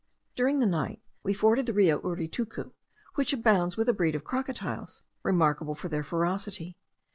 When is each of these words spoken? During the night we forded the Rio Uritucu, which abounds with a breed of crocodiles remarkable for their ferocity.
During 0.35 0.59
the 0.59 0.65
night 0.65 0.99
we 1.21 1.31
forded 1.31 1.67
the 1.67 1.73
Rio 1.73 1.99
Uritucu, 2.01 2.71
which 3.13 3.33
abounds 3.33 3.77
with 3.77 3.87
a 3.87 3.93
breed 3.93 4.15
of 4.15 4.23
crocodiles 4.23 5.03
remarkable 5.21 5.75
for 5.75 5.89
their 5.89 6.01
ferocity. 6.01 6.75